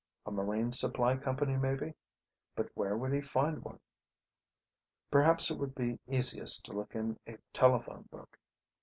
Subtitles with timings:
[0.25, 1.93] A marine supply company, maybe.
[2.55, 3.79] But where would he find one?
[5.11, 8.39] Perhaps it would be easiest to look in a telephone book.